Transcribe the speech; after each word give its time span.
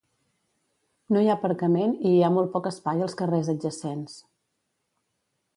No 1.15 1.21
hi 1.25 1.29
ha 1.33 1.35
aparcament 1.39 1.93
i 1.99 2.13
hi 2.13 2.23
ha 2.29 2.33
molt 2.37 2.51
poc 2.57 2.71
espai 2.71 3.07
als 3.09 3.15
carrers 3.23 3.55
adjacents. 3.57 4.21